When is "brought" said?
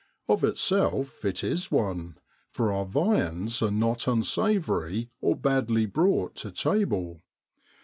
5.85-6.33